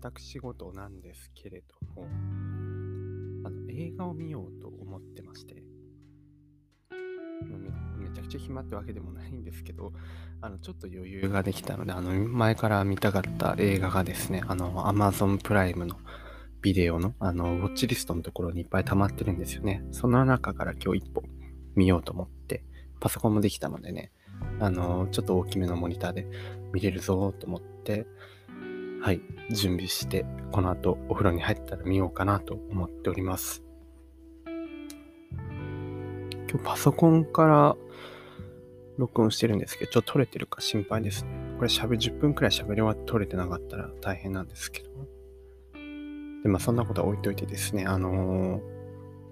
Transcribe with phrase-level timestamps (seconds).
[0.00, 2.06] 私事なんですけれども、
[3.44, 5.56] あの映画を見ようと思ってまして、
[7.98, 9.92] めちゃくちゃ暇ってわけでもないんですけど、
[10.40, 15.96] あのちょっと余裕ができたので、あの前から見たかった映画がですね、あの Amazon プライムの
[16.62, 19.82] ビデオのあのウォッチリストのところにいっぱい溜まってるんですよね。
[19.90, 21.24] その中から今日一本
[21.74, 22.62] 見ようと思って、
[23.00, 24.12] パソコンもできたのでね、
[24.60, 26.28] あの、ちょっと大きめのモニターで
[26.72, 28.06] 見れるぞと思って、
[29.00, 29.20] はい、
[29.50, 33.62] 準備して、この後お風呂に入ったら見ようかなと思っております。
[36.50, 37.76] 今日パソコンから
[38.96, 41.30] 録音してるんですけど、ちょっと撮れてるか心配ですね。
[41.58, 44.88] これ喋、10分くらい喋り終わって撮れてなかったら大変なんですけど。
[46.42, 48.60] で、まあそんなことは置いといてですね、あのー、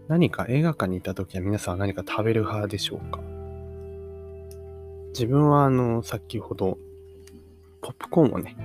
[0.08, 3.20] 何か映画館に行った時は皆さんは何か食べる派でしょうか？
[5.08, 6.78] 自分はあの、先ほど、
[7.80, 8.56] ポップコーンをね、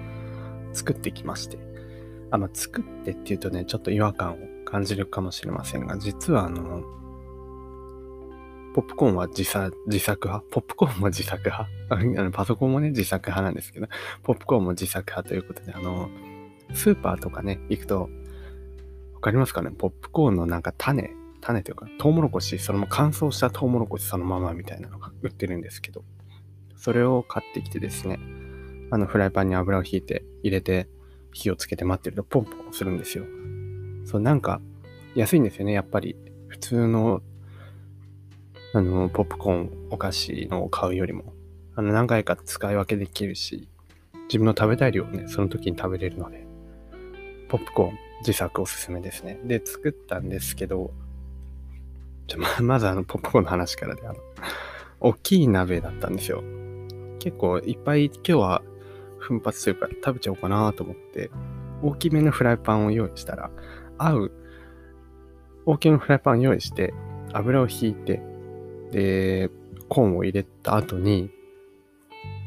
[0.74, 1.58] 作ってきまして、
[2.32, 6.84] あ、まあ、作ってっていうとね、ちょっと違和感を感じるかもしれませんが、実はあの、
[8.74, 10.50] ポップコーンは自作自作派？
[10.50, 11.70] ポップコーンも自作派？
[12.22, 13.88] あのパソコンもね、自作派なんですけど、
[14.24, 16.10] ポップコーンも自作派ということで、あの、
[16.74, 18.10] スーパーとかね、行くと、
[19.14, 19.72] わかりますかね？
[19.72, 21.12] ポップコーンのなんか種、
[21.42, 26.06] 種というか、トウモロコシ、その乾燥したトウモロコシそのままみたいなのが売ってるんですけど、
[26.78, 28.20] それを買ってきてですね、
[28.92, 30.88] あのフライパンに油をひいて入れて
[31.34, 33.26] 火をつけて待ってるとポンポンするんですよ。
[34.06, 34.62] そう、なんか
[35.16, 36.16] 安いんですよね、やっぱり。
[36.48, 37.22] 普通の
[38.74, 41.34] あの、ポップコーン、お菓子のを買うよりも、
[41.76, 43.68] あの、何回か使い分けできるし、
[44.28, 46.48] 自分の食べたい量をね、その時に食べれるので、
[47.50, 49.40] ポップコーン、自作おすすめですね。
[49.44, 50.94] で、作ったんですけど、
[52.28, 54.16] じゃま、まずあの、ポップコーンの話からで、あの、
[55.02, 56.42] 大きい鍋だったんですよ。
[57.20, 58.62] 結構いっぱい今日は
[59.22, 61.32] 奮発というか食べちゃおうかなと思って、
[61.82, 63.52] 大きめのフライパンを用意したら、
[63.98, 64.32] 合う
[65.66, 66.94] 大きめのフライパンを用意して、
[67.34, 68.22] 油をひいて、
[68.92, 69.50] で、
[69.88, 71.32] コーンを入れた後に、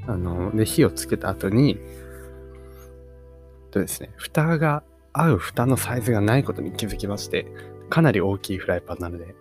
[0.07, 1.79] あの、で、火をつけた後に、
[3.71, 4.83] とですね、蓋が
[5.13, 7.47] 合う蓋のサイズがないことに気づきまして、
[7.89, 9.35] かなり大きいフライパンなので、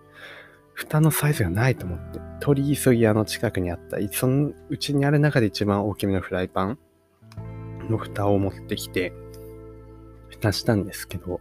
[0.72, 6.78] 蓋のサイズがないと思って、取り急ぎあの近くにあった、そのうちにある中で一番大きめのフライパン
[7.90, 9.12] の蓋を持ってきて、
[10.28, 11.40] 蓋したんですけど、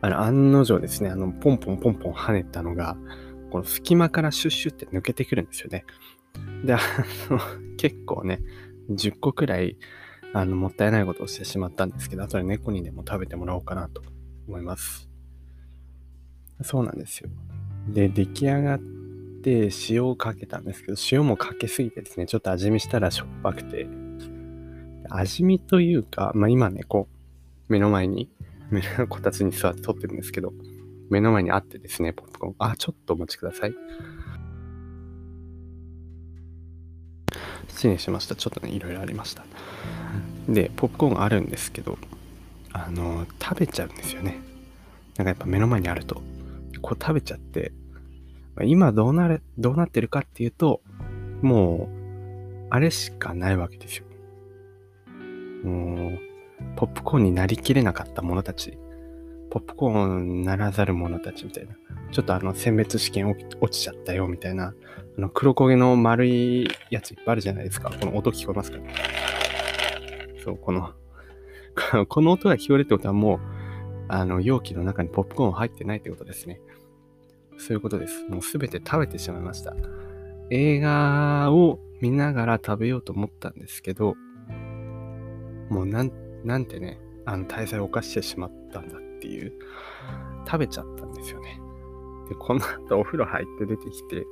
[0.00, 2.96] あの、案の定ですね、あの、ポンポンポンポン跳ねたのが、
[3.50, 5.84] この隙間からシュッシュって抜けてくるんですよね。
[6.64, 6.78] で、あ
[7.30, 7.40] の、
[7.76, 8.40] 結構ね、
[8.90, 9.76] 10個くらい、
[10.32, 14.02] あの、もったいないことをしてしまったんですけど、後で猫にでも食べてもらおうかなと
[14.48, 15.08] 思います。
[16.62, 17.30] そうなんですよ。
[17.88, 18.80] で、出来上がっ
[19.42, 23.86] て塩をかけたんですけど、塩もかけすぎてですね、ちょっと味見したらしょっぱくて、
[25.10, 27.08] 味見というか、まあ今ね、こ
[27.68, 28.30] う、目の前に、
[28.70, 30.52] 目 のこたつに座って撮ってるんですけど、
[31.10, 32.54] 目の前にあってですね、ポップコーン。
[32.58, 33.74] あ、ちょっとお待ちください。
[37.68, 38.34] 失礼しました。
[38.34, 39.44] ちょっとね、いろいろありました。
[40.48, 41.98] で、ポップコーンあるんですけど、
[42.72, 44.40] あの、食べちゃうんですよね。
[45.16, 46.22] なんかやっぱ目の前にあると。
[46.82, 47.72] こう食べちゃって、
[48.64, 50.80] 今どうなれ、どうなってるかっていうと、
[51.42, 54.05] もう、あれしかないわけですよ。
[55.62, 56.18] もう、
[56.76, 58.78] ポップコーンになりきれなかった者たち、
[59.50, 61.76] ポップコーンならざる者たちみたいな、
[62.10, 64.74] ちょっとあの、選別試験落ちちゃったよみたいな、
[65.18, 67.90] あの、黒焦げの丸いやついっぱいあるじゃないですか。
[67.90, 68.78] この音聞こえますか？
[70.44, 70.92] そう、この
[72.08, 73.40] この音が聞こえるってことはもう、
[74.08, 76.60] あの、容器の中にポップコーン入ってないってことですね。
[77.58, 78.24] そういうことです。
[78.28, 79.74] もうすべて食べてしまいました。
[80.50, 84.14] 映画を見ながら食べようと思ったんですけど、
[85.68, 86.12] もうなん、
[86.44, 89.52] なんてね、あの、滞在を犯してしまったんだっていう、
[90.46, 91.60] 食べちゃったんですよね。
[92.28, 94.24] で、この後お風呂入って出てきて、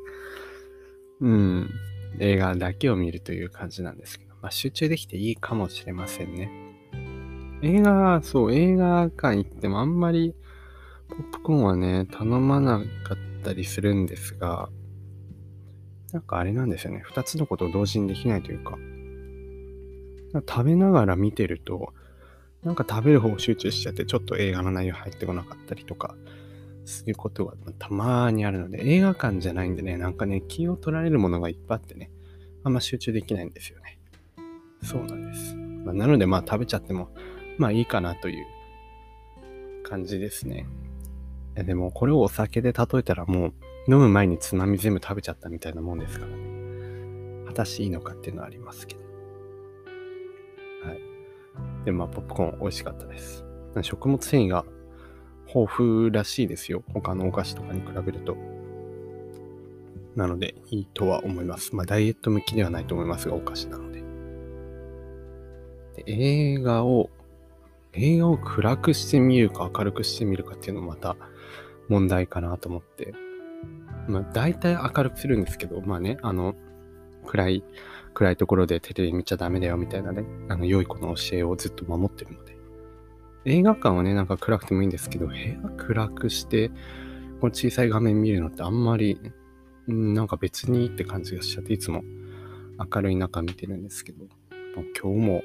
[1.21, 1.71] うん、
[2.19, 6.51] 映画だけを見るという感じなんですけど、まあ集中できていいかもしれませんね。
[7.63, 10.35] 映画、そう、映画館行ってもあんまり
[11.09, 14.69] ポップコーンはね、頼まなかったりするんですが、
[16.13, 17.03] なんかあれなんですよね。
[17.05, 18.79] 二つのことを同時にできないというか、
[20.41, 21.93] 食べながら見てると、
[22.63, 26.15] なんか食べる方集中しちゃって、ちょっと映画の内容入ってこなかったりとか、
[26.85, 32.11] そういうことがたまーにあるので、映画館じゃないんでね、なんかね、気を取られるものがいっぱいあってね、
[32.63, 33.99] あんま集中できないんですよね。
[34.83, 35.55] そうなんです。
[35.55, 37.11] まあ、なので、まあ食べちゃっても、
[37.59, 38.45] まあいいかなという
[39.83, 40.67] 感じですね。
[41.55, 43.53] でもこれをお酒で例えたらもう
[43.87, 47.45] 飲む前につまみ全部食べちゃったみたいなもんですからね。
[47.47, 49.04] 果たしていいのかっていうのはありますけど。
[51.85, 53.45] で、まあ、ポップコーン美味しかったです。
[53.83, 54.65] 食物繊維が
[55.47, 56.83] 豊富らしいですよ。
[56.93, 58.37] 他のお菓子とかに比べると。
[60.17, 61.75] なので、いいとは思います。
[61.75, 64.03] まあ、ダイエット向きではないと思いますが、お菓子なので。
[65.97, 67.11] で映画を、
[67.93, 71.17] 映画を暗くしてみるか明るくしてみるかっていうのもまた
[71.89, 73.15] 問題かなと思って。
[74.09, 76.55] まあ、大体明るくするんですけど、まあね、あの、
[77.25, 77.65] 暗い、
[78.15, 82.55] 暗いところでテレビ見ちゃダメだよみたいなね、あの、良い子の教えをずっと守ってるので。
[83.47, 86.71] 映画館はね、なんか暗くてもいいんですけど、部屋暗くして、
[87.41, 89.21] この小さい画面見るのってあんまり、
[89.87, 92.03] うん、なんか別にいいって感じがしちゃって、いつも
[92.93, 94.25] 明るい中見てるんですけど、
[95.01, 95.43] 今日も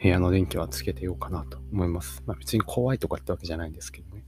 [0.00, 2.22] 部屋の電気はつけてようかなと思います。
[2.26, 4.24] まあ別に怖いとかってわけじゃないんですけどね。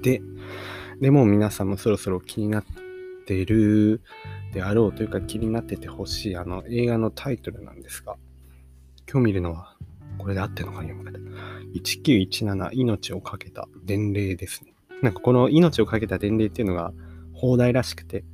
[0.00, 0.22] で、
[1.00, 2.64] でも皆さんもそろそろ気になっ
[3.26, 4.02] てる
[4.52, 8.16] であろうというか気になっててほしいあの映画のタイトルなんですが、
[9.10, 9.76] 今日見るのは
[10.18, 11.18] これで合ってるのか読み方。
[11.74, 14.72] 1917命をかけた伝令ですね。
[15.02, 16.92] なんかこの命をかけた伝令っていうのが
[17.34, 18.24] 放題らしくて、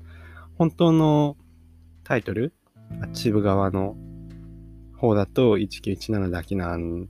[0.59, 1.37] 本当の
[2.05, 2.53] タイトル、
[3.01, 3.97] あっち部側の
[4.97, 7.09] 方だと1917だけなん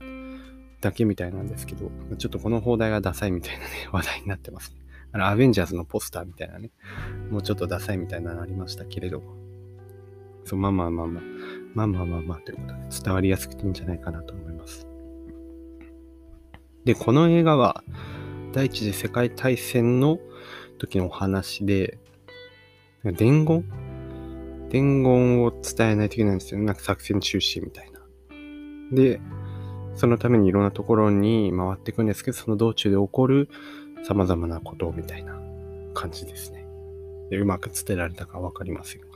[0.81, 4.82] だけみたいなんですけど、ちょっとこの放題がダサいみたいなね、話題になってますね。
[5.13, 6.71] あの、アベンジャーズのポスターみたいなね、
[7.29, 9.35] もうちょっとダサいみたいなのありましたけれども。
[10.43, 11.23] そう、まあまあまあまあ、
[11.75, 14.87] まあまあまあまあということで伝わりやすくていいんじゃないかなと思います。
[16.83, 17.83] で、この映画は、
[18.51, 20.19] 第一次世界大戦の
[20.79, 21.97] 時のお話で、
[23.03, 23.63] 伝言？
[24.69, 26.59] 伝言を伝えないといけないんですよ。
[26.61, 27.99] なんか作戦中止みたいな。
[28.91, 29.21] で、
[29.95, 33.49] そのためにいろんなところに回っていくんですけど、その道中で起こる
[34.07, 35.39] 様々なことみたいな
[35.93, 36.65] 感じですね。
[37.29, 39.07] でうまく伝えられたかわかりませんが。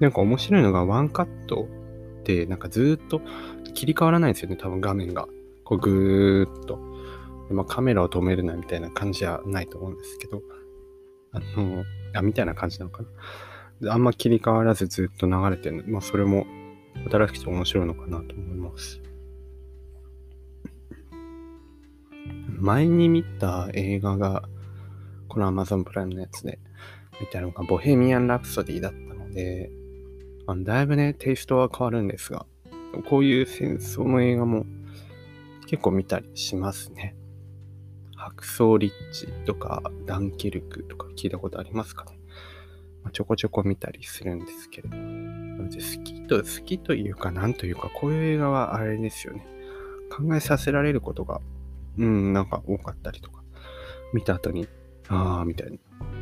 [0.00, 1.68] なんか面白いのがワンカット
[2.24, 3.20] でなんかずっと
[3.74, 5.28] 切り替わらないですよね、多分画面が。
[5.64, 6.78] こうぐーっと。
[7.48, 10.42] でまあ、カメラを止めるなみたいな感じはないと思うんですけど、
[11.32, 11.84] あの、
[12.14, 13.04] あ、みたいな感じなのか
[13.80, 13.92] な。
[13.92, 16.46] あんま切り替わらずずっと流れてるの、まあそれも
[17.10, 19.00] 新しくて面白いのかなと思います。
[22.66, 24.42] 前に見た映画が、
[25.28, 26.58] この Amazon プライムのやつで
[27.20, 29.70] 見たいなのが、ボヘミアン・ラプソディだったので、
[30.48, 32.44] あのだいぶね、テイストは変わるんですが、
[33.08, 34.66] こういう戦争の映画も
[35.68, 37.14] 結構見たりしますね。
[38.16, 42.18] 白装リッチとかダンケルクとか聞いたことありますかね、
[43.04, 44.96] まあ、ちょこちょこ見たりするんですけれど。
[44.96, 49.46] 好きと、好きというか、なんというか、こういう映画はあれですよね。
[50.10, 51.40] 考えさせられることが
[51.98, 53.42] うん、なんか多かったりとか、
[54.12, 54.68] 見た後に、
[55.08, 55.78] ああ、みたいな、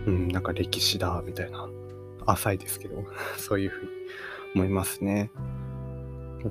[0.06, 1.69] うん、なんか歴史だ、みたいな、
[2.26, 3.05] 浅いですけど、
[3.37, 3.91] そういうふうに
[4.55, 5.31] 思いますね。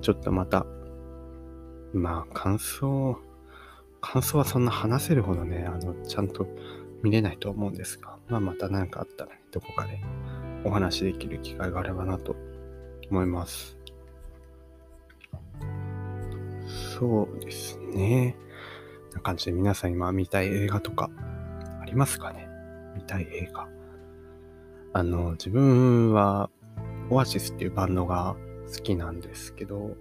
[0.02, 0.66] ちょっとまた、
[1.94, 3.18] まあ、感想、
[4.02, 6.48] 感想はそんな話せるほどね、あの、ちゃんと
[7.04, 10.02] 見れないと思うんですが、まあ、また何かあったら、ね、どこかで
[10.64, 12.36] お話できる機会があればなと
[13.10, 13.78] 思います。
[16.98, 18.36] そうですね。
[19.14, 21.10] な感じで皆さん今見たい映画とか
[21.82, 22.48] ありますかね？
[22.96, 23.68] 見たい映画。
[24.94, 26.50] あの、自分は
[27.10, 28.36] オアシスっていうバンドが
[28.68, 29.96] 好きなんですけど、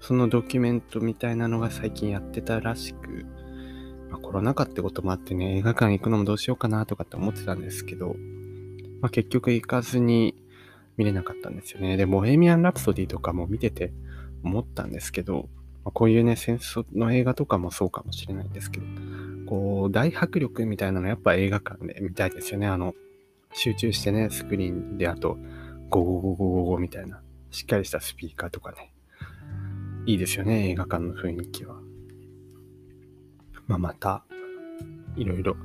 [0.00, 3.26] そのドキュメントみたいなのが最近やってたらしく、
[4.10, 8.14] まあ、コロナ禍ってこともあってね、映画館行くのもどうしようかなとかって思ってたんですけど、
[9.00, 10.34] まあ、結局行かずに
[10.96, 11.96] 見れなかったんですよね。
[11.96, 13.92] で、ボヘミアン・ラプソディとかも見てて
[14.42, 15.48] 思ったんですけど、
[15.86, 18.86] まあ、こういうね、戦争の映画とかもそうかもしれないですけど、
[19.46, 22.66] こう、大迫力みたいなのやっぱ映画館で見たいですよね。
[22.66, 22.92] あの、
[23.52, 25.38] 集中してね、スクリーンで、あと、
[25.88, 28.92] ゴゴゴゴゴゴみたいな、しっかりしたスピーカーとかね。
[30.06, 31.76] いいですよね、映画館の雰囲気は。
[33.68, 34.24] まあ、また、
[35.14, 35.56] いろいろ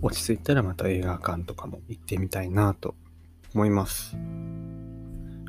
[0.00, 2.94] 落ち着いたらまた映画館とかも行ってみたいなと
[3.52, 4.16] 思います。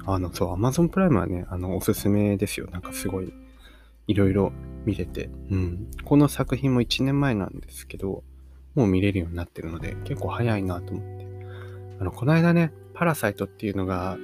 [0.08, 2.68] あの、そう、Amazon プライムはね、あの、おすすめですよ。
[2.72, 3.32] なんかすごい
[4.08, 4.52] いろいろ
[4.86, 5.88] 見れて、うん。
[6.04, 8.24] この作品も1年前なんですけど、
[8.76, 11.28] もう見れるようになってるので、結構早いなと思って。
[12.00, 14.18] あの、この間ね、パラサイトっていうのが、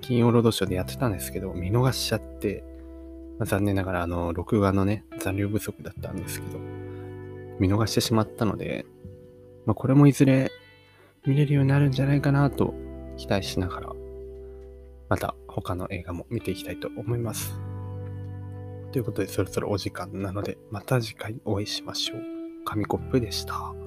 [0.00, 2.64] 金曜ロードショーでやってたんですけど、見逃しちゃって、
[3.38, 6.58] まあ、残念ながら、あの、録画のね、残量不足だったんですけど、
[7.58, 8.84] 見逃してしまったので、
[9.64, 10.50] まあ、これもいずれ
[11.24, 12.74] 見れるようになるんじゃないかなと
[13.16, 13.92] 期待しながら、
[15.08, 17.61] また他の映画も見ていきたいと思います。
[18.92, 22.20] ということで、そろそろお時間なので、また次回お会いしましょう。
[22.64, 23.81] 紙コップでした。